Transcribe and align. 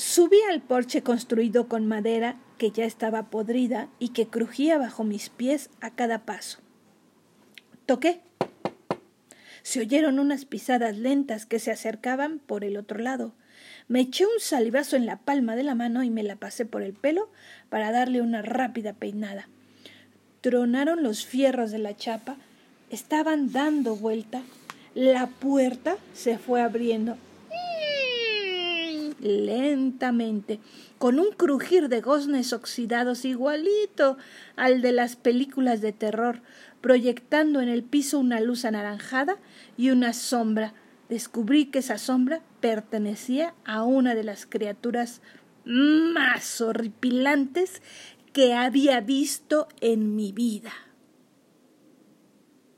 Subí 0.00 0.38
al 0.50 0.62
porche 0.62 1.02
construido 1.02 1.68
con 1.68 1.86
madera 1.86 2.36
que 2.56 2.70
ya 2.70 2.86
estaba 2.86 3.24
podrida 3.24 3.90
y 3.98 4.08
que 4.08 4.28
crujía 4.28 4.78
bajo 4.78 5.04
mis 5.04 5.28
pies 5.28 5.68
a 5.82 5.90
cada 5.90 6.24
paso. 6.24 6.60
Toqué. 7.84 8.22
Se 9.60 9.80
oyeron 9.80 10.18
unas 10.18 10.46
pisadas 10.46 10.96
lentas 10.96 11.44
que 11.44 11.58
se 11.58 11.70
acercaban 11.70 12.38
por 12.38 12.64
el 12.64 12.78
otro 12.78 12.98
lado. 12.98 13.34
Me 13.88 14.00
eché 14.00 14.24
un 14.24 14.40
salivazo 14.40 14.96
en 14.96 15.04
la 15.04 15.18
palma 15.18 15.54
de 15.54 15.64
la 15.64 15.74
mano 15.74 16.02
y 16.02 16.08
me 16.08 16.22
la 16.22 16.36
pasé 16.36 16.64
por 16.64 16.80
el 16.80 16.94
pelo 16.94 17.30
para 17.68 17.92
darle 17.92 18.22
una 18.22 18.40
rápida 18.40 18.94
peinada. 18.94 19.50
Tronaron 20.40 21.02
los 21.02 21.26
fierros 21.26 21.72
de 21.72 21.78
la 21.78 21.94
chapa, 21.94 22.38
estaban 22.88 23.52
dando 23.52 23.96
vuelta. 23.96 24.40
La 24.94 25.26
puerta 25.26 25.98
se 26.14 26.38
fue 26.38 26.62
abriendo 26.62 27.18
lentamente, 29.20 30.60
con 30.98 31.18
un 31.18 31.30
crujir 31.32 31.88
de 31.88 32.00
goznes 32.00 32.52
oxidados 32.52 33.24
igualito 33.24 34.16
al 34.56 34.82
de 34.82 34.92
las 34.92 35.16
películas 35.16 35.80
de 35.80 35.92
terror, 35.92 36.42
proyectando 36.80 37.60
en 37.60 37.68
el 37.68 37.82
piso 37.82 38.18
una 38.18 38.40
luz 38.40 38.64
anaranjada 38.64 39.36
y 39.76 39.90
una 39.90 40.12
sombra. 40.12 40.74
Descubrí 41.08 41.66
que 41.66 41.80
esa 41.80 41.98
sombra 41.98 42.42
pertenecía 42.60 43.54
a 43.64 43.82
una 43.84 44.14
de 44.14 44.24
las 44.24 44.46
criaturas 44.46 45.20
más 45.64 46.60
horripilantes 46.60 47.82
que 48.32 48.54
había 48.54 49.00
visto 49.00 49.68
en 49.80 50.14
mi 50.16 50.32
vida. 50.32 50.72